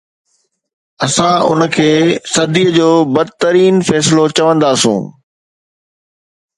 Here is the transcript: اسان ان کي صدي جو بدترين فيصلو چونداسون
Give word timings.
اسان 1.05 1.37
ان 1.49 1.61
کي 1.75 1.91
صدي 2.33 2.65
جو 2.77 2.89
بدترين 3.13 3.75
فيصلو 3.87 4.23
چونداسون 4.35 4.99